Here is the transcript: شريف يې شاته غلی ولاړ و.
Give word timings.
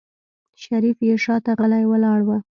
شريف 0.63 0.97
يې 1.07 1.15
شاته 1.23 1.51
غلی 1.59 1.83
ولاړ 1.87 2.19
و. 2.23 2.29